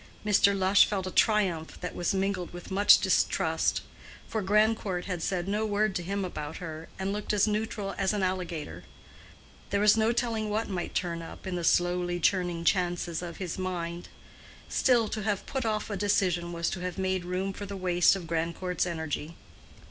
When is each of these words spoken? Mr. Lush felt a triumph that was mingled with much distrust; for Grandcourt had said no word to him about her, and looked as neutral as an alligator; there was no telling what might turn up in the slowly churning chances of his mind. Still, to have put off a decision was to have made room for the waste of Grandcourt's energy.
Mr. 0.25 0.57
Lush 0.57 0.83
felt 0.85 1.05
a 1.05 1.11
triumph 1.11 1.79
that 1.79 1.93
was 1.93 2.11
mingled 2.11 2.53
with 2.53 2.71
much 2.71 2.97
distrust; 3.01 3.81
for 4.27 4.41
Grandcourt 4.41 5.05
had 5.05 5.21
said 5.21 5.47
no 5.47 5.63
word 5.63 5.93
to 5.93 6.01
him 6.01 6.25
about 6.25 6.57
her, 6.57 6.89
and 6.97 7.13
looked 7.13 7.33
as 7.33 7.45
neutral 7.47 7.93
as 7.99 8.11
an 8.11 8.23
alligator; 8.23 8.83
there 9.69 9.79
was 9.79 9.95
no 9.95 10.11
telling 10.11 10.49
what 10.49 10.67
might 10.67 10.95
turn 10.95 11.21
up 11.21 11.45
in 11.45 11.53
the 11.55 11.63
slowly 11.63 12.19
churning 12.19 12.63
chances 12.65 13.21
of 13.21 13.37
his 13.37 13.59
mind. 13.59 14.09
Still, 14.67 15.07
to 15.07 15.21
have 15.21 15.45
put 15.45 15.65
off 15.65 15.91
a 15.91 15.95
decision 15.97 16.51
was 16.51 16.71
to 16.71 16.79
have 16.79 16.97
made 16.97 17.23
room 17.23 17.53
for 17.53 17.67
the 17.67 17.77
waste 17.77 18.15
of 18.15 18.25
Grandcourt's 18.25 18.87
energy. 18.87 19.35